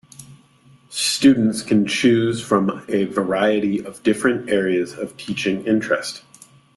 [0.89, 6.23] Students can choose from a variety of different areas of teaching interest.